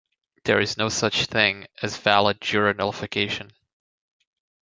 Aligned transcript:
There 0.45 0.59
is 0.59 0.77
no 0.79 0.89
such 0.89 1.27
thing 1.27 1.67
as 1.83 1.95
valid 1.97 2.41
jury 2.41 2.73
nullification. 2.73 3.51